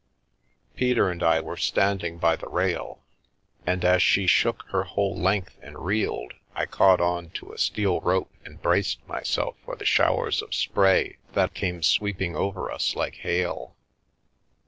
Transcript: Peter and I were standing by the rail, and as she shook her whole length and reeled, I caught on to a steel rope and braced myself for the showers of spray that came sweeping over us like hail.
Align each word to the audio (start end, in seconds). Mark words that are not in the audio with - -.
Peter 0.75 1.11
and 1.11 1.21
I 1.21 1.39
were 1.41 1.55
standing 1.57 2.17
by 2.17 2.35
the 2.35 2.49
rail, 2.49 3.03
and 3.67 3.85
as 3.85 4.01
she 4.01 4.25
shook 4.25 4.63
her 4.69 4.81
whole 4.81 5.15
length 5.15 5.59
and 5.61 5.77
reeled, 5.77 6.33
I 6.55 6.65
caught 6.65 6.99
on 6.99 7.29
to 7.37 7.51
a 7.51 7.59
steel 7.59 8.01
rope 8.01 8.33
and 8.43 8.59
braced 8.59 9.07
myself 9.07 9.57
for 9.63 9.75
the 9.75 9.85
showers 9.85 10.41
of 10.41 10.55
spray 10.55 11.17
that 11.33 11.53
came 11.53 11.83
sweeping 11.83 12.35
over 12.35 12.71
us 12.71 12.95
like 12.95 13.17
hail. 13.17 13.75